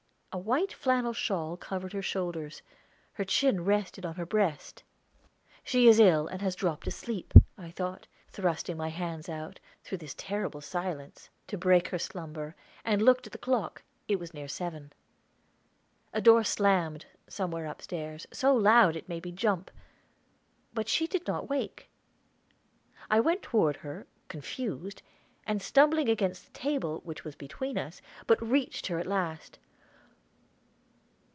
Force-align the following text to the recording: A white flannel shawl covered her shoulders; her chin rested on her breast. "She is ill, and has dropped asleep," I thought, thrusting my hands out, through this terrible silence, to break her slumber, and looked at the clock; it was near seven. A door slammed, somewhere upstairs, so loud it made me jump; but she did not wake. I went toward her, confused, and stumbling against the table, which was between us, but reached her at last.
A 0.33 0.37
white 0.37 0.71
flannel 0.71 1.11
shawl 1.11 1.57
covered 1.57 1.91
her 1.91 2.01
shoulders; 2.01 2.61
her 3.15 3.25
chin 3.25 3.65
rested 3.65 4.05
on 4.05 4.15
her 4.15 4.25
breast. 4.25 4.81
"She 5.61 5.89
is 5.89 5.99
ill, 5.99 6.25
and 6.27 6.41
has 6.41 6.55
dropped 6.55 6.87
asleep," 6.87 7.33
I 7.57 7.69
thought, 7.71 8.07
thrusting 8.29 8.77
my 8.77 8.87
hands 8.87 9.27
out, 9.27 9.59
through 9.83 9.97
this 9.97 10.15
terrible 10.17 10.61
silence, 10.61 11.29
to 11.47 11.57
break 11.57 11.89
her 11.89 11.99
slumber, 11.99 12.55
and 12.85 13.01
looked 13.01 13.25
at 13.27 13.33
the 13.33 13.37
clock; 13.37 13.83
it 14.07 14.19
was 14.19 14.33
near 14.33 14.47
seven. 14.47 14.93
A 16.13 16.21
door 16.21 16.45
slammed, 16.45 17.07
somewhere 17.27 17.65
upstairs, 17.65 18.25
so 18.31 18.55
loud 18.55 18.95
it 18.95 19.09
made 19.09 19.25
me 19.25 19.33
jump; 19.33 19.69
but 20.73 20.87
she 20.87 21.07
did 21.07 21.27
not 21.27 21.49
wake. 21.49 21.89
I 23.09 23.19
went 23.19 23.41
toward 23.41 23.75
her, 23.75 24.07
confused, 24.29 25.01
and 25.45 25.61
stumbling 25.61 26.07
against 26.07 26.45
the 26.45 26.51
table, 26.53 27.01
which 27.03 27.25
was 27.25 27.35
between 27.35 27.77
us, 27.77 28.01
but 28.27 28.41
reached 28.41 28.87
her 28.87 28.97
at 28.97 29.05
last. 29.07 29.59